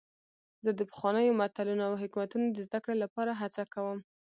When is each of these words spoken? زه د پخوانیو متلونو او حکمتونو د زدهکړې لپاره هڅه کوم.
زه 0.63 0.71
د 0.79 0.81
پخوانیو 0.89 1.37
متلونو 1.41 1.83
او 1.89 1.93
حکمتونو 2.03 2.45
د 2.51 2.57
زدهکړې 2.67 2.95
لپاره 3.03 3.31
هڅه 3.41 3.63
کوم. 3.73 3.97